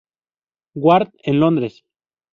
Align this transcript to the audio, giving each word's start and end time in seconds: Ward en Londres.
Ward 0.83 1.11
en 1.29 1.39
Londres. 1.39 1.75